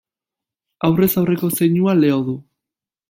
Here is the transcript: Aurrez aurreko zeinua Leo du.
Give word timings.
Aurrez 0.87 1.11
aurreko 1.21 1.51
zeinua 1.59 1.97
Leo 2.01 2.21
du. 2.31 2.35